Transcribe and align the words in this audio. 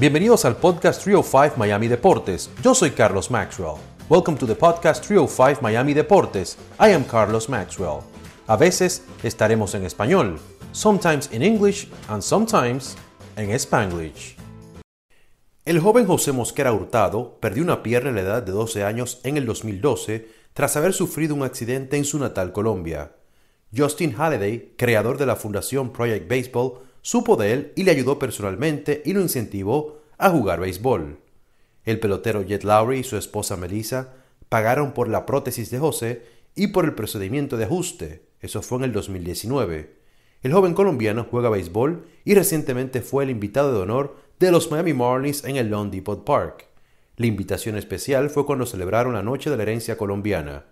Bienvenidos 0.00 0.44
al 0.44 0.56
podcast 0.56 1.02
305 1.02 1.56
Miami 1.56 1.88
Deportes. 1.88 2.50
Yo 2.62 2.72
soy 2.72 2.92
Carlos 2.92 3.32
Maxwell. 3.32 3.78
Welcome 4.08 4.38
to 4.38 4.46
the 4.46 4.54
podcast 4.54 5.04
305 5.04 5.60
Miami 5.60 5.92
Deportes. 5.92 6.56
I 6.78 6.92
am 6.92 7.02
Carlos 7.02 7.48
Maxwell. 7.48 8.02
A 8.46 8.56
veces 8.56 9.02
estaremos 9.24 9.74
en 9.74 9.84
español, 9.84 10.38
sometimes 10.70 11.28
in 11.32 11.42
English 11.42 11.88
and 12.06 12.22
sometimes 12.22 12.96
en 13.34 13.50
Spanglish. 13.50 14.36
El 15.64 15.80
joven 15.80 16.06
José 16.06 16.30
Mosquera 16.30 16.72
Hurtado 16.72 17.36
perdió 17.40 17.64
una 17.64 17.82
pierna 17.82 18.10
a 18.10 18.12
la 18.12 18.20
edad 18.20 18.42
de 18.44 18.52
12 18.52 18.84
años 18.84 19.18
en 19.24 19.36
el 19.36 19.46
2012 19.46 20.28
tras 20.52 20.76
haber 20.76 20.92
sufrido 20.92 21.34
un 21.34 21.42
accidente 21.42 21.96
en 21.96 22.04
su 22.04 22.20
natal 22.20 22.52
Colombia. 22.52 23.16
Justin 23.76 24.14
Halliday, 24.16 24.74
creador 24.78 25.18
de 25.18 25.26
la 25.26 25.34
fundación 25.34 25.92
Project 25.92 26.30
Baseball, 26.30 26.87
supo 27.02 27.36
de 27.36 27.52
él 27.52 27.72
y 27.76 27.84
le 27.84 27.90
ayudó 27.90 28.18
personalmente 28.18 29.02
y 29.04 29.12
lo 29.12 29.20
incentivó 29.20 30.00
a 30.18 30.30
jugar 30.30 30.60
béisbol. 30.60 31.18
El 31.84 32.00
pelotero 32.00 32.42
Jet 32.42 32.64
Lowry 32.64 32.98
y 32.98 33.04
su 33.04 33.16
esposa 33.16 33.56
Melissa 33.56 34.14
pagaron 34.48 34.92
por 34.92 35.08
la 35.08 35.26
prótesis 35.26 35.70
de 35.70 35.78
José 35.78 36.22
y 36.54 36.68
por 36.68 36.84
el 36.84 36.94
procedimiento 36.94 37.56
de 37.56 37.64
ajuste. 37.64 38.22
Eso 38.40 38.62
fue 38.62 38.78
en 38.78 38.84
el 38.84 38.92
2019. 38.92 39.96
El 40.42 40.52
joven 40.52 40.74
colombiano 40.74 41.26
juega 41.28 41.50
béisbol 41.50 42.04
y 42.24 42.34
recientemente 42.34 43.00
fue 43.00 43.24
el 43.24 43.30
invitado 43.30 43.72
de 43.72 43.80
honor 43.80 44.16
de 44.38 44.52
los 44.52 44.70
Miami 44.70 44.92
Marlins 44.92 45.44
en 45.44 45.56
el 45.56 45.68
Lone 45.68 45.90
Depot 45.90 46.24
Park. 46.24 46.66
La 47.16 47.26
invitación 47.26 47.76
especial 47.76 48.30
fue 48.30 48.46
cuando 48.46 48.66
celebraron 48.66 49.14
la 49.14 49.22
Noche 49.22 49.50
de 49.50 49.56
la 49.56 49.64
Herencia 49.64 49.96
Colombiana. 49.96 50.66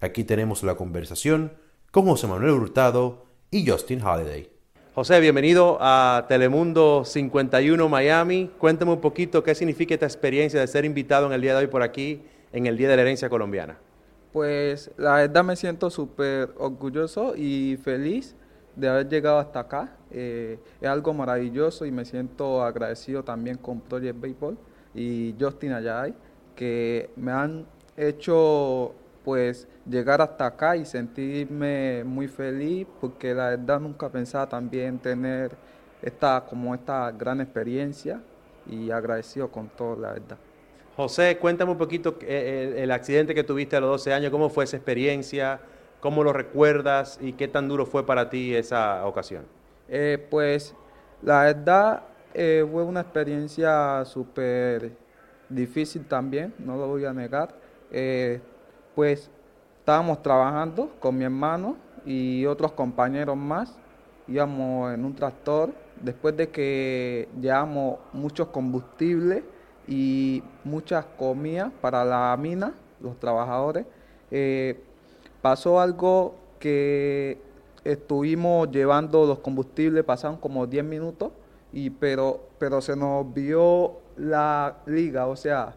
Aquí 0.00 0.24
tenemos 0.24 0.62
la 0.62 0.76
conversación 0.76 1.52
con 1.90 2.06
José 2.06 2.26
Manuel 2.26 2.52
Hurtado 2.52 3.26
y 3.50 3.68
Justin 3.68 4.00
Halliday. 4.00 4.59
José, 5.00 5.18
bienvenido 5.18 5.78
a 5.80 6.26
Telemundo 6.28 7.06
51 7.06 7.88
Miami. 7.88 8.50
Cuéntame 8.58 8.92
un 8.92 9.00
poquito 9.00 9.42
qué 9.42 9.54
significa 9.54 9.94
esta 9.94 10.04
experiencia 10.04 10.60
de 10.60 10.66
ser 10.66 10.84
invitado 10.84 11.26
en 11.26 11.32
el 11.32 11.40
día 11.40 11.54
de 11.54 11.60
hoy 11.60 11.68
por 11.68 11.82
aquí, 11.82 12.20
en 12.52 12.66
el 12.66 12.76
Día 12.76 12.90
de 12.90 12.96
la 12.96 13.00
Herencia 13.00 13.30
Colombiana. 13.30 13.78
Pues 14.30 14.90
la 14.98 15.14
verdad 15.14 15.42
me 15.42 15.56
siento 15.56 15.88
súper 15.88 16.50
orgulloso 16.58 17.32
y 17.34 17.78
feliz 17.82 18.36
de 18.76 18.88
haber 18.90 19.08
llegado 19.08 19.38
hasta 19.38 19.60
acá. 19.60 19.96
Eh, 20.10 20.58
es 20.82 20.88
algo 20.90 21.14
maravilloso 21.14 21.86
y 21.86 21.90
me 21.90 22.04
siento 22.04 22.62
agradecido 22.62 23.24
también 23.24 23.56
con 23.56 23.80
Project 23.80 24.20
Baseball 24.20 24.58
y 24.94 25.34
Justin 25.40 25.72
Ayay, 25.72 26.14
que 26.54 27.08
me 27.16 27.32
han 27.32 27.64
hecho 27.96 28.92
pues 29.24 29.68
llegar 29.86 30.20
hasta 30.20 30.46
acá 30.46 30.76
y 30.76 30.84
sentirme 30.84 32.04
muy 32.04 32.28
feliz 32.28 32.86
porque 33.00 33.34
la 33.34 33.50
verdad 33.50 33.80
nunca 33.80 34.08
pensaba 34.08 34.48
también 34.48 34.98
tener 34.98 35.52
esta 36.02 36.44
como 36.48 36.74
esta 36.74 37.10
gran 37.12 37.40
experiencia 37.40 38.20
y 38.66 38.90
agradecido 38.90 39.50
con 39.50 39.68
todo 39.68 39.96
la 39.96 40.12
verdad. 40.12 40.38
José, 40.96 41.38
cuéntame 41.38 41.72
un 41.72 41.78
poquito 41.78 42.16
el, 42.20 42.26
eh, 42.26 42.28
eh, 42.28 42.82
el 42.82 42.90
accidente 42.90 43.34
que 43.34 43.44
tuviste 43.44 43.76
a 43.76 43.80
los 43.80 43.90
12 43.90 44.12
años, 44.12 44.30
cómo 44.30 44.50
fue 44.50 44.64
esa 44.64 44.76
experiencia, 44.76 45.60
cómo 46.00 46.24
lo 46.24 46.32
recuerdas 46.32 47.18
y 47.20 47.32
qué 47.32 47.48
tan 47.48 47.68
duro 47.68 47.86
fue 47.86 48.04
para 48.04 48.28
ti 48.28 48.54
esa 48.54 49.06
ocasión. 49.06 49.44
Eh, 49.88 50.24
pues 50.30 50.74
la 51.22 51.44
verdad 51.44 52.02
fue 52.32 52.82
una 52.84 53.00
experiencia 53.00 54.04
súper 54.04 54.92
difícil 55.48 56.06
también, 56.06 56.54
no 56.58 56.76
lo 56.76 56.86
voy 56.86 57.04
a 57.04 57.12
negar. 57.12 57.54
Pues 58.94 59.30
estábamos 59.78 60.22
trabajando 60.22 60.90
con 61.00 61.16
mi 61.16 61.24
hermano 61.24 61.76
y 62.04 62.46
otros 62.46 62.72
compañeros 62.72 63.36
más, 63.36 63.76
íbamos 64.28 64.94
en 64.94 65.04
un 65.04 65.14
tractor, 65.14 65.72
después 66.00 66.36
de 66.36 66.48
que 66.48 67.28
llevamos 67.40 67.98
muchos 68.12 68.48
combustibles 68.48 69.42
y 69.86 70.42
muchas 70.64 71.04
comidas 71.18 71.72
para 71.80 72.04
la 72.04 72.36
mina, 72.36 72.74
los 73.00 73.18
trabajadores, 73.18 73.86
eh, 74.30 74.82
pasó 75.42 75.80
algo 75.80 76.34
que 76.58 77.38
estuvimos 77.84 78.70
llevando 78.70 79.26
los 79.26 79.40
combustibles, 79.40 80.04
pasaron 80.04 80.36
como 80.36 80.66
10 80.66 80.84
minutos, 80.84 81.32
y, 81.72 81.90
pero, 81.90 82.40
pero 82.58 82.80
se 82.80 82.96
nos 82.96 83.32
vio 83.32 83.98
la 84.16 84.78
liga, 84.86 85.26
o 85.26 85.36
sea, 85.36 85.74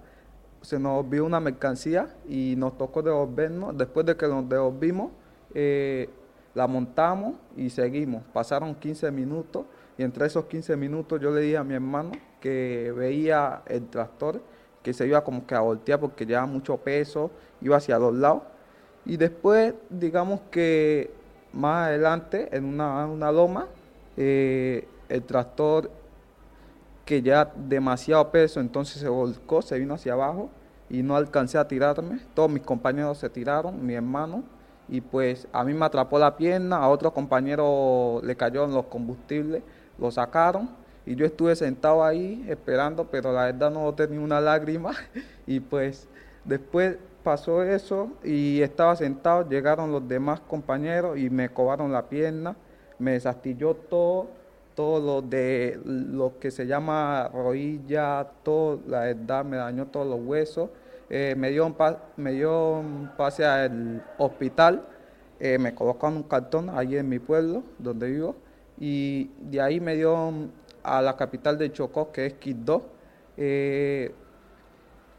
se 0.63 0.79
nos 0.79 1.07
vio 1.07 1.25
una 1.25 1.39
mercancía 1.39 2.07
y 2.27 2.55
nos 2.57 2.77
tocó 2.77 3.01
devolvernos. 3.03 3.77
Después 3.77 4.05
de 4.05 4.15
que 4.15 4.27
nos 4.27 4.47
devolvimos, 4.47 5.11
eh, 5.53 6.09
la 6.55 6.67
montamos 6.67 7.35
y 7.55 7.69
seguimos. 7.69 8.23
Pasaron 8.33 8.73
15 8.73 9.11
minutos 9.11 9.65
y 9.97 10.03
entre 10.03 10.25
esos 10.25 10.45
15 10.45 10.75
minutos 10.77 11.21
yo 11.21 11.31
le 11.31 11.41
dije 11.41 11.57
a 11.57 11.63
mi 11.63 11.75
hermano 11.75 12.13
que 12.39 12.93
veía 12.95 13.61
el 13.67 13.87
tractor 13.89 14.41
que 14.81 14.93
se 14.93 15.05
iba 15.07 15.23
como 15.23 15.45
que 15.45 15.55
a 15.55 15.61
voltear 15.61 15.99
porque 15.99 16.25
llevaba 16.25 16.45
mucho 16.47 16.77
peso, 16.77 17.31
iba 17.61 17.77
hacia 17.77 17.99
los 17.99 18.13
lados. 18.13 18.43
Y 19.05 19.17
después, 19.17 19.73
digamos 19.89 20.41
que 20.51 21.11
más 21.53 21.87
adelante, 21.87 22.49
en 22.51 22.65
una, 22.65 23.05
una 23.05 23.31
loma, 23.31 23.67
eh, 24.17 24.87
el 25.09 25.23
tractor 25.23 25.89
que 27.05 27.21
ya 27.21 27.51
demasiado 27.55 28.31
peso, 28.31 28.59
entonces 28.59 29.01
se 29.01 29.09
volcó, 29.09 29.61
se 29.61 29.77
vino 29.77 29.93
hacia 29.95 30.13
abajo 30.13 30.49
y 30.89 31.03
no 31.03 31.15
alcancé 31.15 31.57
a 31.57 31.67
tirarme. 31.67 32.19
Todos 32.33 32.49
mis 32.49 32.63
compañeros 32.63 33.17
se 33.17 33.29
tiraron, 33.29 33.85
mi 33.85 33.93
hermano, 33.93 34.43
y 34.87 35.01
pues 35.01 35.47
a 35.51 35.63
mí 35.63 35.73
me 35.73 35.85
atrapó 35.85 36.19
la 36.19 36.37
pierna, 36.37 36.77
a 36.77 36.89
otro 36.89 37.13
compañero 37.13 38.21
le 38.23 38.35
cayeron 38.35 38.73
los 38.73 38.85
combustibles, 38.85 39.63
lo 39.97 40.11
sacaron 40.11 40.69
y 41.05 41.15
yo 41.15 41.25
estuve 41.25 41.55
sentado 41.55 42.03
ahí 42.03 42.45
esperando, 42.47 43.07
pero 43.09 43.33
la 43.33 43.45
verdad 43.45 43.71
no 43.71 43.93
tenía 43.93 44.19
una 44.19 44.39
lágrima 44.39 44.91
y 45.47 45.59
pues 45.59 46.07
después 46.45 46.97
pasó 47.23 47.63
eso 47.63 48.09
y 48.23 48.61
estaba 48.61 48.95
sentado, 48.95 49.47
llegaron 49.47 49.91
los 49.91 50.07
demás 50.07 50.41
compañeros 50.41 51.17
y 51.17 51.29
me 51.29 51.49
cobaron 51.49 51.91
la 51.91 52.09
pierna, 52.09 52.55
me 52.99 53.11
desastilló 53.11 53.73
todo 53.75 54.27
todo 54.75 55.21
de 55.21 55.79
lo 55.85 56.39
que 56.39 56.51
se 56.51 56.65
llama 56.65 57.29
rodilla, 57.33 58.27
todo, 58.43 58.79
la 58.87 59.09
edad 59.09 59.45
me 59.45 59.57
dañó 59.57 59.87
todos 59.87 60.07
los 60.07 60.19
huesos. 60.25 60.69
Eh, 61.09 61.35
me, 61.37 61.51
dio 61.51 61.65
un 61.65 61.75
me 62.17 62.31
dio 62.31 62.79
un 62.79 63.11
pase 63.15 63.45
al 63.45 64.03
hospital, 64.17 64.83
eh, 65.39 65.57
me 65.59 65.75
colocaron 65.75 66.17
un 66.17 66.23
cartón 66.23 66.69
ahí 66.69 66.97
en 66.97 67.07
mi 67.07 67.19
pueblo, 67.19 67.63
donde 67.77 68.09
vivo, 68.09 68.35
y 68.79 69.29
de 69.39 69.61
ahí 69.61 69.79
me 69.79 69.95
dio 69.95 70.31
a 70.81 71.01
la 71.01 71.15
capital 71.15 71.57
de 71.57 71.71
Chocó, 71.71 72.11
que 72.11 72.25
es 72.25 72.33
Quito. 72.33 72.89
Eh, 73.37 74.13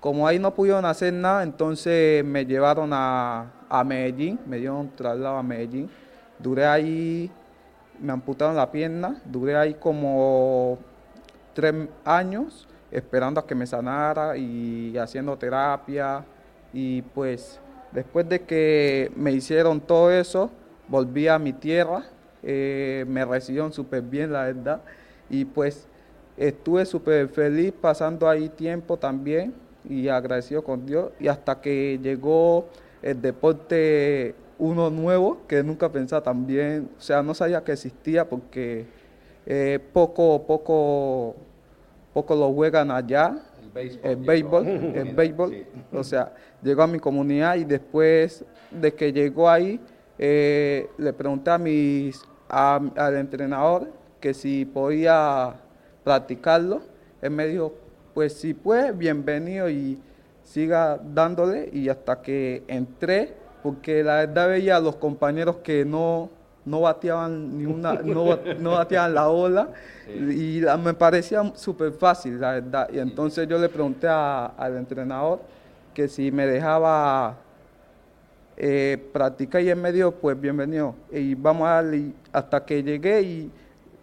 como 0.01 0.27
ahí 0.27 0.39
no 0.39 0.55
pudieron 0.55 0.85
hacer 0.85 1.13
nada, 1.13 1.43
entonces 1.43 2.25
me 2.25 2.45
llevaron 2.45 2.91
a, 2.93 3.53
a 3.69 3.85
Medellín, 3.85 4.39
me 4.47 4.59
dieron 4.59 4.91
traslado 4.95 5.37
a 5.37 5.43
Medellín. 5.43 5.89
Duré 6.39 6.67
ahí 6.67 7.31
me 8.01 8.13
amputaron 8.13 8.57
la 8.57 8.71
pierna, 8.71 9.21
duré 9.25 9.57
ahí 9.57 9.75
como 9.75 10.79
tres 11.55 11.75
años 12.05 12.67
esperando 12.95 13.41
a 13.41 13.47
que 13.47 13.55
me 13.55 13.67
sanara 13.67 14.37
y 14.37 14.97
haciendo 14.97 15.37
terapia. 15.37 16.25
Y 16.73 17.03
pues 17.03 17.61
después 17.93 18.29
de 18.29 18.43
que 18.43 19.11
me 19.17 19.33
hicieron 19.33 19.81
todo 19.81 20.11
eso, 20.11 20.51
volví 20.89 21.29
a 21.29 21.39
mi 21.39 21.53
tierra, 21.53 22.05
eh, 22.43 23.05
me 23.09 23.25
recibieron 23.25 23.73
súper 23.73 24.03
bien 24.03 24.33
la 24.33 24.45
verdad. 24.45 24.81
Y 25.29 25.45
pues 25.45 25.89
estuve 26.37 26.87
súper 26.87 27.29
feliz 27.29 27.73
pasando 27.81 28.29
ahí 28.29 28.49
tiempo 28.49 28.97
también 28.97 29.55
y 29.89 30.09
agradecido 30.09 30.63
con 30.63 30.87
Dios. 30.87 31.11
Y 31.19 31.29
hasta 31.29 31.61
que 31.61 31.99
llegó 32.01 32.69
el 33.03 33.21
deporte 33.21 34.35
uno 34.59 34.91
nuevo 34.91 35.43
que 35.47 35.63
nunca 35.63 35.91
pensaba 35.91 36.23
también, 36.23 36.89
o 36.99 37.01
sea, 37.01 37.23
no 37.23 37.35
sabía 37.35 37.63
que 37.65 37.73
existía 37.73 38.29
porque 38.29 38.87
eh, 39.47 39.79
poco, 39.93 40.43
poco, 40.47 41.37
poco 42.13 42.35
lo 42.35 42.53
juegan 42.53 42.91
allá, 42.91 43.37
el 44.03 44.17
béisbol, 44.17 44.67
el 44.67 45.15
béisbol, 45.15 45.67
o 45.93 46.05
sea, 46.05 46.33
llegó 46.63 46.83
a 46.83 46.87
mi 46.87 46.99
comunidad 46.99 47.57
y 47.57 47.65
después 47.65 48.45
de 48.71 48.95
que 48.95 49.13
llegó 49.13 49.49
ahí, 49.51 49.81
eh, 50.19 50.89
le 50.97 51.13
pregunté 51.13 51.51
a 51.51 51.59
mis, 51.59 52.23
al 52.49 53.17
entrenador 53.17 53.91
que 54.21 54.33
si 54.33 54.65
podía 54.65 55.55
practicarlo, 56.05 56.83
él 57.21 57.31
me 57.31 57.47
dijo, 57.47 57.75
pues 58.15 58.35
si 58.35 58.55
puede, 58.55 58.93
bienvenido 58.93 59.69
y 59.69 59.99
siga 60.45 61.01
dándole 61.03 61.69
y 61.73 61.89
hasta 61.89 62.23
que 62.23 62.63
entré 62.69 63.35
porque 63.65 64.05
la 64.05 64.17
verdad 64.17 64.49
veía 64.49 64.77
a 64.77 64.81
los 64.81 64.97
compañeros 64.97 65.57
que 65.65 65.87
no, 65.87 66.29
no 66.67 66.83
bateaban 66.83 67.57
ni 67.57 67.65
una, 67.65 67.95
no, 67.95 68.39
no 68.61 68.71
bateaban 68.73 69.15
la 69.15 69.31
ola 69.31 69.71
y 70.07 70.61
me 70.83 70.93
parecía 70.93 71.51
súper 71.55 71.93
fácil, 71.93 72.39
la 72.39 72.53
verdad. 72.53 72.91
Y 72.93 72.99
entonces 72.99 73.49
yo 73.49 73.59
le 73.59 73.71
pregunté 73.71 74.07
al 74.07 74.77
entrenador 74.77 75.41
que 75.95 76.09
si 76.09 76.31
me 76.31 76.47
dejaba 76.47 77.39
eh, 78.59 79.03
practicar 79.15 79.63
y 79.63 79.71
en 79.71 79.81
medio, 79.81 80.13
pues 80.13 80.39
bienvenido. 80.39 80.95
Y 81.11 81.35
vamos 81.35 81.67
a 81.67 81.77
darle 81.77 82.13
hasta 82.35 82.63
que 82.67 82.83
llegué 82.83 83.23
y 83.23 83.51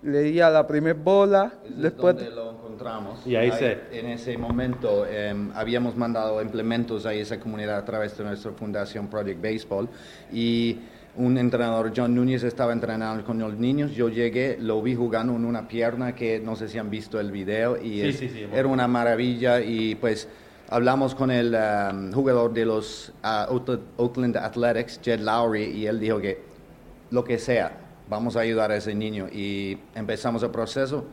le 0.03 0.21
di 0.23 0.39
a 0.39 0.49
la 0.49 0.65
primera 0.67 0.97
bola. 1.01 1.53
después, 1.75 2.15
encontramos. 2.51 3.25
Y 3.27 3.35
ahí 3.35 3.51
se- 3.51 3.99
En 3.99 4.07
ese 4.07 4.37
momento 4.37 5.05
em, 5.05 5.51
habíamos 5.53 5.95
mandado 5.95 6.41
implementos 6.41 7.05
a 7.05 7.13
esa 7.13 7.39
comunidad 7.39 7.77
a 7.77 7.85
través 7.85 8.17
de 8.17 8.23
nuestra 8.23 8.51
fundación 8.51 9.07
Project 9.07 9.41
Baseball 9.41 9.87
y 10.33 10.79
un 11.17 11.37
entrenador, 11.37 11.91
John 11.95 12.15
Núñez, 12.15 12.41
estaba 12.43 12.71
entrenando 12.73 13.23
con 13.25 13.37
los 13.37 13.55
niños. 13.57 13.91
Yo 13.91 14.07
llegué, 14.09 14.57
lo 14.59 14.81
vi 14.81 14.95
jugando 14.95 15.35
en 15.35 15.45
una 15.45 15.67
pierna 15.67 16.15
que 16.15 16.39
no 16.39 16.55
sé 16.55 16.67
si 16.69 16.77
han 16.77 16.89
visto 16.89 17.19
el 17.19 17.31
video 17.31 17.77
y 17.77 18.01
Sí, 18.01 18.07
es- 18.07 18.17
sí, 18.17 18.29
sí, 18.29 18.45
era 18.53 18.67
una 18.67 18.87
maravilla 18.87 19.59
y 19.61 19.95
pues 19.95 20.27
hablamos 20.69 21.13
con 21.13 21.29
el 21.29 21.53
um, 21.53 22.11
jugador 22.13 22.53
de 22.53 22.65
los 22.65 23.11
Oakland- 23.23 23.81
Oakland 23.97 24.37
Athletics, 24.37 24.99
Jed 25.03 25.19
Lowry, 25.19 25.63
y 25.65 25.85
él 25.85 25.99
dijo 25.99 26.19
que 26.19 26.39
lo 27.11 27.23
que 27.25 27.37
sea, 27.37 27.77
vamos 28.09 28.35
a 28.35 28.41
ayudar 28.41 28.71
a 28.71 28.77
ese 28.77 28.93
niño. 28.95 29.27
Y 29.31 29.77
empezamos 29.95 30.43
el 30.43 30.51
proceso. 30.51 31.05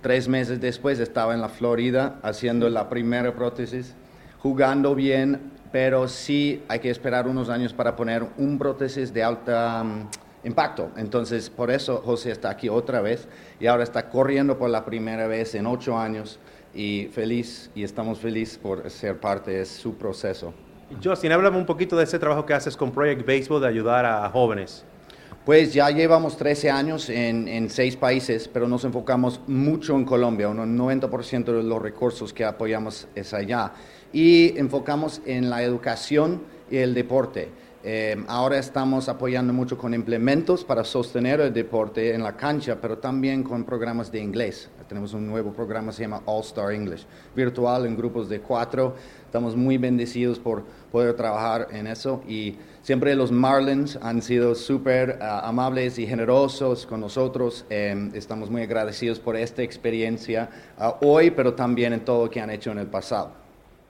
Tres 0.00 0.28
meses 0.28 0.60
después 0.60 0.98
estaba 0.98 1.34
en 1.34 1.40
la 1.40 1.48
Florida 1.48 2.18
haciendo 2.22 2.68
la 2.68 2.88
primera 2.88 3.32
prótesis, 3.34 3.94
jugando 4.40 4.94
bien, 4.94 5.52
pero 5.70 6.08
sí 6.08 6.62
hay 6.68 6.80
que 6.80 6.90
esperar 6.90 7.26
unos 7.26 7.48
años 7.48 7.72
para 7.72 7.96
poner 7.96 8.26
un 8.36 8.58
prótesis 8.58 9.14
de 9.14 9.22
alta 9.22 9.82
mm, 9.84 10.08
impacto. 10.44 10.90
Entonces, 10.96 11.48
por 11.48 11.70
eso 11.70 12.02
José 12.04 12.32
está 12.32 12.50
aquí 12.50 12.68
otra 12.68 13.00
vez 13.00 13.28
y 13.60 13.66
ahora 13.66 13.84
está 13.84 14.10
corriendo 14.10 14.58
por 14.58 14.70
la 14.70 14.84
primera 14.84 15.26
vez 15.26 15.54
en 15.54 15.66
ocho 15.66 15.96
años 15.96 16.38
y 16.74 17.08
feliz, 17.12 17.70
y 17.74 17.84
estamos 17.84 18.18
felices 18.18 18.58
por 18.58 18.88
ser 18.90 19.20
parte 19.20 19.50
de 19.50 19.66
su 19.66 19.96
proceso. 19.96 20.52
Justin, 21.02 21.32
háblame 21.32 21.56
un 21.56 21.66
poquito 21.66 21.96
de 21.96 22.04
ese 22.04 22.18
trabajo 22.18 22.44
que 22.44 22.54
haces 22.54 22.76
con 22.76 22.90
Project 22.90 23.26
Baseball 23.26 23.60
de 23.60 23.68
ayudar 23.68 24.04
a 24.04 24.28
jóvenes. 24.28 24.84
Pues 25.44 25.74
ya 25.74 25.90
llevamos 25.90 26.36
13 26.36 26.70
años 26.70 27.10
en, 27.10 27.68
seis 27.68 27.96
países, 27.96 28.46
pero 28.46 28.68
nos 28.68 28.84
enfocamos 28.84 29.40
mucho 29.48 29.96
en 29.96 30.04
Colombia. 30.04 30.48
Un 30.48 30.78
90% 30.78 31.44
de 31.46 31.64
los 31.64 31.82
recursos 31.82 32.32
que 32.32 32.44
apoyamos 32.44 33.08
es 33.16 33.34
allá. 33.34 33.72
Y 34.12 34.56
enfocamos 34.56 35.20
en 35.26 35.50
la 35.50 35.64
educación 35.64 36.42
y 36.70 36.76
el 36.76 36.94
deporte. 36.94 37.48
Eh, 37.84 38.22
ahora 38.28 38.58
estamos 38.58 39.08
apoyando 39.08 39.52
mucho 39.52 39.76
con 39.76 39.92
implementos 39.92 40.62
para 40.62 40.84
sostener 40.84 41.40
el 41.40 41.52
deporte 41.52 42.14
en 42.14 42.22
la 42.22 42.36
cancha, 42.36 42.78
pero 42.80 42.98
también 42.98 43.42
con 43.42 43.64
programas 43.64 44.12
de 44.12 44.20
inglés. 44.20 44.70
Tenemos 44.88 45.14
un 45.14 45.26
nuevo 45.26 45.52
programa 45.52 45.90
que 45.90 45.96
se 45.96 46.02
llama 46.02 46.22
All 46.26 46.42
Star 46.42 46.72
English, 46.72 47.06
virtual 47.34 47.86
en 47.86 47.96
grupos 47.96 48.28
de 48.28 48.40
cuatro. 48.40 48.94
Estamos 49.24 49.56
muy 49.56 49.78
bendecidos 49.78 50.38
por 50.38 50.62
poder 50.92 51.14
trabajar 51.14 51.68
en 51.72 51.88
eso 51.88 52.22
y 52.28 52.56
siempre 52.82 53.16
los 53.16 53.32
Marlins 53.32 53.98
han 54.00 54.22
sido 54.22 54.54
súper 54.54 55.18
ah, 55.20 55.48
amables 55.48 55.98
y 55.98 56.06
generosos 56.06 56.86
con 56.86 57.00
nosotros. 57.00 57.64
Eh, 57.68 58.10
estamos 58.14 58.48
muy 58.48 58.62
agradecidos 58.62 59.18
por 59.18 59.34
esta 59.34 59.62
experiencia 59.62 60.50
ah, 60.78 60.98
hoy, 61.00 61.32
pero 61.32 61.54
también 61.54 61.94
en 61.94 62.04
todo 62.04 62.26
lo 62.26 62.30
que 62.30 62.40
han 62.40 62.50
hecho 62.50 62.70
en 62.70 62.78
el 62.78 62.86
pasado. 62.86 63.41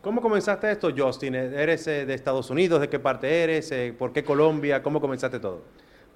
¿Cómo 0.03 0.21
comenzaste 0.21 0.69
esto, 0.71 0.91
Justin? 0.97 1.37
¿Eres 1.37 1.87
eh, 1.87 2.05
de 2.05 2.15
Estados 2.15 2.51
Unidos? 2.51 2.81
¿De 2.81 2.89
qué 2.89 2.99
parte 2.99 3.45
eres? 3.45 3.71
Eh, 3.71 3.95
¿Por 3.97 4.13
qué 4.13 4.25
Colombia? 4.25 4.83
¿Cómo 4.83 5.01
comenzaste 5.01 5.39
todo? 5.39 5.61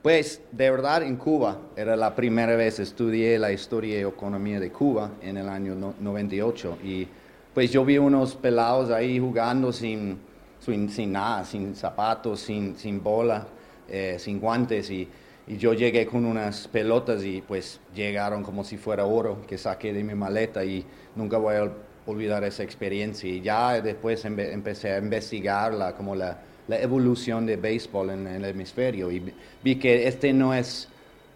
Pues 0.03 0.41
de 0.51 0.71
verdad 0.71 1.05
en 1.05 1.17
Cuba 1.17 1.59
era 1.77 1.95
la 1.97 2.15
primera 2.15 2.57
vez 2.57 2.81
estudié 2.81 3.39
la 3.39 3.53
historia 3.53 3.99
y 3.99 4.03
economía 4.03 4.59
de 4.59 4.71
Cuba 4.71 5.13
en 5.23 5.37
el 5.37 5.49
año 5.49 5.75
no- 5.77 5.95
98 6.01 6.79
y 6.83 7.07
pues 7.55 7.71
yo 7.71 7.85
vi 7.85 7.99
unos 7.99 8.35
pelados 8.35 8.91
ahí 8.91 9.19
jugando 9.21 9.73
sin, 9.73 10.19
sin, 10.61 10.91
sin 10.91 11.13
nada, 11.13 11.45
sin 11.45 11.75
zapatos, 11.75 12.41
sin, 12.41 12.77
sin 12.77 13.03
bola, 13.03 13.47
eh, 13.89 14.17
sin 14.19 14.41
guantes 14.41 14.91
y, 14.91 15.09
y 15.47 15.57
yo 15.57 15.73
llegué 15.75 16.07
con 16.07 16.25
unas 16.25 16.69
pelotas 16.69 17.25
y 17.25 17.41
pues 17.41 17.81
llegaron 17.95 18.43
como 18.43 18.65
si 18.65 18.77
fuera 18.77 19.07
oro 19.07 19.39
que 19.47 19.57
saqué 19.57 19.93
de 19.93 20.03
mi 20.05 20.15
maleta 20.15 20.65
y 20.65 20.85
nunca 21.15 21.39
voy 21.39 21.55
a 21.55 21.73
olvidar 22.07 22.45
esa 22.45 22.63
experiencia 22.63 23.29
y 23.29 23.41
ya 23.41 23.81
después 23.81 24.25
empe- 24.25 24.53
empecé 24.53 24.93
a 24.93 24.99
investigar 24.99 25.75
la, 25.75 25.95
como 25.95 26.15
la, 26.15 26.39
la 26.69 26.81
evolución 26.81 27.47
de 27.47 27.57
béisbol 27.57 28.11
en, 28.11 28.27
el 28.27 28.45
hemisferio 28.45 29.11
y 29.11 29.23
vi- 29.63 29.77
que 29.77 30.07
este 30.09 30.33
no 30.33 30.55
es 30.55 30.89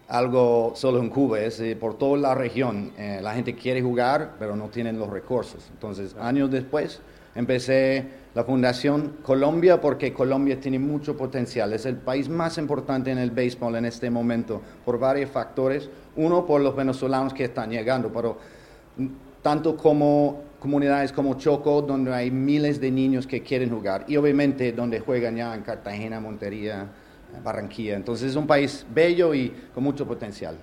algo 0.07 0.73
solo 0.75 0.99
en 0.99 1.09
Cuba, 1.09 1.39
es 1.39 1.59
eh, 1.61 1.75
por 1.75 1.97
toda 1.97 2.17
la 2.17 2.35
región. 2.35 2.91
Eh, 2.97 3.19
la 3.21 3.33
gente 3.33 3.55
quiere 3.55 3.81
jugar, 3.81 4.33
pero 4.39 4.55
no 4.57 4.67
tienen 4.67 4.99
los 4.99 5.09
recursos. 5.09 5.69
Entonces, 5.71 6.15
años 6.19 6.51
después, 6.51 6.99
empecé 7.33 8.19
la 8.35 8.43
Fundación 8.43 9.17
Colombia 9.23 9.79
porque 9.79 10.11
Colombia 10.11 10.59
tiene 10.59 10.79
mucho 10.79 11.15
potencial. 11.15 11.71
Es 11.71 11.85
el 11.85 11.95
país 11.95 12.27
más 12.27 12.57
importante 12.57 13.09
en 13.09 13.19
el 13.19 13.31
béisbol 13.31 13.75
en 13.77 13.85
este 13.85 14.09
momento 14.09 14.61
por 14.83 14.99
varios 14.99 15.29
factores. 15.29 15.89
Uno, 16.17 16.45
por 16.45 16.59
los 16.59 16.75
venezolanos 16.75 17.33
que 17.33 17.45
están 17.45 17.69
llegando, 17.69 18.11
pero 18.11 18.37
tanto 19.41 19.77
como 19.77 20.41
comunidades 20.61 21.11
como 21.11 21.33
Choco, 21.39 21.81
donde 21.81 22.13
hay 22.13 22.29
miles 22.29 22.79
de 22.79 22.91
niños 22.91 23.25
que 23.25 23.41
quieren 23.41 23.71
jugar, 23.71 24.05
y 24.07 24.15
obviamente 24.15 24.71
donde 24.71 24.99
juegan 24.99 25.35
ya 25.35 25.55
en 25.55 25.63
Cartagena, 25.63 26.19
Montería, 26.19 26.87
Barranquilla. 27.43 27.95
Entonces 27.95 28.29
es 28.29 28.35
un 28.35 28.45
país 28.45 28.85
bello 28.93 29.33
y 29.33 29.49
con 29.73 29.83
mucho 29.83 30.05
potencial. 30.05 30.55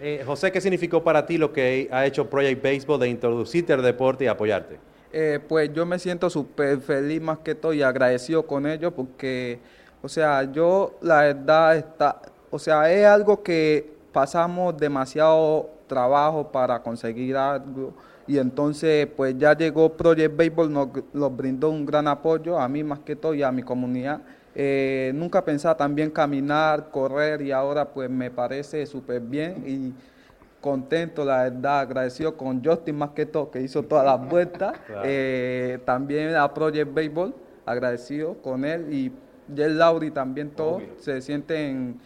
Eh, 0.00 0.24
José, 0.26 0.50
¿qué 0.50 0.60
significó 0.60 1.02
para 1.04 1.24
ti 1.24 1.38
lo 1.38 1.52
que 1.52 1.88
ha 1.92 2.04
hecho 2.04 2.28
Project 2.28 2.60
Baseball 2.60 2.98
de 2.98 3.08
introducirte 3.08 3.72
al 3.72 3.82
deporte 3.82 4.24
y 4.24 4.26
apoyarte? 4.26 4.78
Eh, 5.12 5.38
pues 5.48 5.72
yo 5.72 5.86
me 5.86 6.00
siento 6.00 6.28
súper 6.28 6.80
feliz 6.80 7.22
más 7.22 7.38
que 7.38 7.54
todo 7.54 7.72
y 7.72 7.82
agradecido 7.82 8.44
con 8.44 8.66
ellos 8.66 8.92
porque, 8.96 9.60
o 10.02 10.08
sea, 10.08 10.50
yo 10.50 10.98
la 11.00 11.20
verdad 11.20 11.76
está, 11.76 12.20
o 12.50 12.58
sea, 12.58 12.92
es 12.92 13.06
algo 13.06 13.44
que 13.44 13.94
pasamos 14.12 14.76
demasiado 14.76 15.70
trabajo 15.86 16.50
para 16.50 16.82
conseguir 16.82 17.36
algo 17.36 17.94
y 18.26 18.38
entonces 18.38 19.06
pues 19.16 19.36
ya 19.38 19.56
llegó 19.56 19.96
Project 19.96 20.36
Baseball, 20.36 20.72
nos, 20.72 20.88
nos 21.12 21.36
brindó 21.36 21.70
un 21.70 21.86
gran 21.86 22.08
apoyo 22.08 22.58
a 22.58 22.68
mí 22.68 22.82
más 22.82 23.00
que 23.00 23.16
todo 23.16 23.34
y 23.34 23.42
a 23.42 23.52
mi 23.52 23.62
comunidad. 23.62 24.20
Eh, 24.54 25.12
nunca 25.14 25.44
pensaba 25.44 25.76
también 25.76 26.10
caminar, 26.10 26.90
correr 26.90 27.42
y 27.42 27.52
ahora 27.52 27.92
pues 27.92 28.08
me 28.08 28.30
parece 28.30 28.86
súper 28.86 29.20
bien 29.20 29.62
y 29.66 29.92
contento, 30.60 31.24
la 31.24 31.44
verdad, 31.44 31.80
agradecido 31.80 32.36
con 32.36 32.64
Justin 32.64 32.96
más 32.96 33.10
que 33.10 33.26
todo, 33.26 33.50
que 33.50 33.60
hizo 33.60 33.82
todas 33.82 34.04
las 34.04 34.28
vueltas. 34.28 34.72
Claro. 34.86 35.02
Eh, 35.04 35.78
también 35.84 36.34
a 36.34 36.52
Project 36.52 36.92
Baseball, 36.92 37.34
agradecido 37.66 38.34
con 38.42 38.64
él 38.64 38.92
y 38.92 39.12
Jel 39.54 39.78
Lauri 39.78 40.10
también 40.10 40.50
todos 40.50 40.76
Obvio. 40.82 40.94
se 40.98 41.20
sienten 41.20 42.00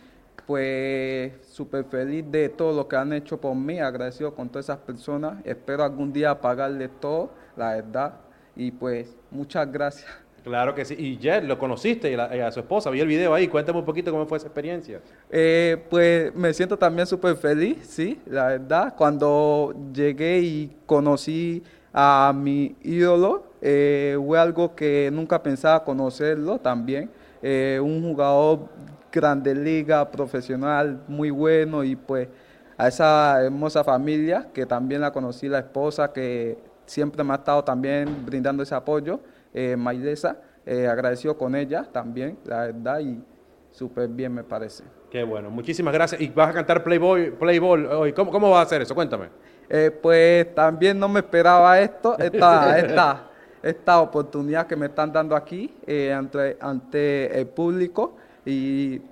pues 0.51 1.33
súper 1.47 1.85
feliz 1.85 2.25
de 2.29 2.49
todo 2.49 2.73
lo 2.77 2.89
que 2.89 2.97
han 2.97 3.13
hecho 3.13 3.41
por 3.41 3.55
mí, 3.55 3.79
agradecido 3.79 4.35
con 4.35 4.49
todas 4.49 4.67
esas 4.67 4.79
personas. 4.79 5.37
Espero 5.45 5.85
algún 5.85 6.13
día 6.13 6.41
pagarles 6.41 6.91
todo, 6.99 7.31
la 7.57 7.75
verdad. 7.77 8.15
Y 8.57 8.73
pues 8.73 9.15
muchas 9.31 9.71
gracias. 9.71 10.11
Claro 10.43 10.75
que 10.75 10.85
sí. 10.85 10.97
Y 10.99 11.19
Jet, 11.19 11.45
lo 11.45 11.57
conociste 11.57 12.11
y, 12.11 12.17
la- 12.17 12.37
y 12.37 12.41
a 12.41 12.51
su 12.51 12.59
esposa, 12.59 12.91
vi 12.91 12.99
el 12.99 13.07
video 13.07 13.33
ahí. 13.33 13.47
Cuéntame 13.47 13.79
un 13.79 13.85
poquito 13.85 14.11
cómo 14.11 14.27
fue 14.27 14.39
esa 14.39 14.49
experiencia. 14.49 15.01
Eh, 15.31 15.77
pues 15.89 16.35
me 16.35 16.53
siento 16.53 16.77
también 16.77 17.07
súper 17.07 17.37
feliz, 17.37 17.79
sí, 17.87 18.21
la 18.27 18.49
verdad. 18.49 18.95
Cuando 18.97 19.73
llegué 19.95 20.41
y 20.41 20.77
conocí 20.85 21.63
a 21.93 22.33
mi 22.35 22.75
ídolo, 22.83 23.45
eh, 23.63 24.19
fue 24.27 24.37
algo 24.37 24.75
que 24.75 25.11
nunca 25.13 25.41
pensaba 25.41 25.85
conocerlo 25.85 26.59
también. 26.59 27.09
Eh, 27.41 27.79
un 27.81 28.03
jugador 28.03 28.69
grande 29.13 29.55
liga, 29.55 30.11
profesional, 30.11 31.03
muy 31.09 31.31
bueno 31.31 31.85
y 31.85 31.97
pues 31.97 32.29
a 32.77 32.89
esa 32.89 33.43
hermosa 33.43 33.85
familia 33.85 34.49
que 34.55 34.65
también 34.67 35.01
la 35.01 35.13
conocí, 35.13 35.49
la 35.49 35.59
esposa 35.59 36.13
que 36.13 36.59
siempre 36.87 37.23
me 37.23 37.33
ha 37.33 37.37
estado 37.37 37.63
también 37.63 38.25
brindando 38.25 38.63
ese 38.63 38.75
apoyo, 38.75 39.21
eh, 39.53 39.77
Mailesa, 39.77 40.39
eh, 40.65 40.87
agradecido 40.87 41.37
con 41.37 41.55
ella 41.55 41.85
también, 41.93 42.39
la 42.45 42.67
verdad, 42.67 43.01
y 43.01 43.23
súper 43.71 44.09
bien 44.09 44.33
me 44.33 44.45
parece. 44.45 44.85
Qué 45.11 45.25
bueno. 45.25 45.51
Muchísimas 45.51 45.93
gracias. 45.93 46.21
¿Y 46.21 46.29
vas 46.29 46.51
a 46.51 46.53
cantar 46.53 46.85
Playboy, 46.85 47.33
Playboy 47.33 47.85
hoy? 47.87 48.13
¿Cómo, 48.13 48.31
¿Cómo 48.31 48.51
vas 48.51 48.61
a 48.61 48.63
hacer 48.63 48.83
eso? 48.83 48.95
Cuéntame. 48.95 49.29
Eh, 49.69 49.91
pues 49.91 50.55
también 50.55 50.99
no 50.99 51.09
me 51.09 51.21
esperaba 51.21 51.79
esto, 51.81 52.19
esta, 52.19 52.79
esta, 52.79 53.31
esta 53.63 54.01
oportunidad 54.01 54.67
que 54.67 54.77
me 54.77 54.87
están 54.87 55.13
dando 55.13 55.37
aquí 55.37 55.77
eh, 55.87 56.13
ante, 56.13 56.57
ante 56.61 57.41
el 57.41 57.47
público 57.47 58.17
y, 58.51 59.03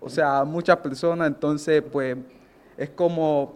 o 0.00 0.08
sea, 0.08 0.44
muchas 0.44 0.76
personas, 0.78 1.28
entonces 1.28 1.82
pues 1.90 2.16
es 2.76 2.90
como 2.90 3.54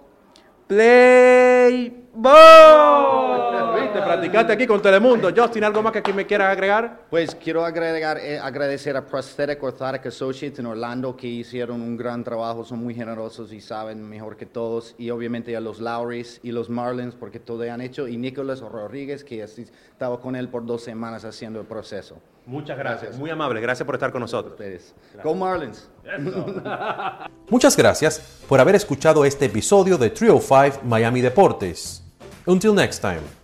Play 0.66 2.08
Ball. 2.12 3.80
¿Viste? 3.80 4.00
Practicaste 4.02 4.52
aquí 4.52 4.66
con 4.66 4.82
Telemundo. 4.82 5.30
Justin, 5.34 5.64
¿algo 5.64 5.82
más 5.82 5.92
que 5.92 6.00
aquí 6.00 6.12
me 6.12 6.26
quieras 6.26 6.50
agregar? 6.52 7.02
Pues 7.08 7.34
quiero 7.34 7.64
agregar, 7.64 8.18
eh, 8.18 8.38
agradecer 8.38 8.96
a 8.96 9.06
Prosthetic 9.06 9.62
Orthotic 9.62 10.06
Associates 10.06 10.58
en 10.58 10.66
Orlando 10.66 11.16
que 11.16 11.26
hicieron 11.28 11.80
un 11.80 11.96
gran 11.96 12.24
trabajo, 12.24 12.64
son 12.64 12.80
muy 12.82 12.94
generosos 12.94 13.52
y 13.52 13.60
saben 13.60 14.02
mejor 14.08 14.36
que 14.36 14.46
todos. 14.46 14.94
Y 14.98 15.10
obviamente 15.10 15.56
a 15.56 15.60
los 15.60 15.78
Lowrys 15.80 16.40
y 16.42 16.50
los 16.52 16.68
Marlins 16.68 17.14
porque 17.14 17.38
todo 17.38 17.62
han 17.70 17.80
hecho. 17.80 18.08
Y 18.08 18.16
Nicolás 18.16 18.60
Rodríguez 18.60 19.22
que 19.24 19.42
así- 19.42 19.62
estaba 19.92 20.20
con 20.20 20.34
él 20.36 20.48
por 20.48 20.66
dos 20.66 20.82
semanas 20.82 21.24
haciendo 21.24 21.60
el 21.60 21.66
proceso. 21.66 22.16
Muchas 22.46 22.76
gracias. 22.76 23.16
Muy 23.18 23.30
amable. 23.30 23.60
Gracias 23.60 23.86
por 23.86 23.94
estar 23.94 24.10
con 24.10 24.20
nosotros. 24.22 24.52
Ustedes. 24.54 24.94
Go 25.22 25.34
Marlins. 25.34 25.88
Muchas 27.48 27.76
gracias 27.76 28.42
por 28.48 28.60
haber 28.60 28.74
escuchado 28.74 29.24
este 29.24 29.46
episodio 29.46 29.96
de 29.98 30.10
Trio 30.10 30.40
5 30.40 30.80
Miami 30.84 31.20
Deportes. 31.20 32.02
Until 32.46 32.74
next 32.74 32.98
time. 32.98 33.39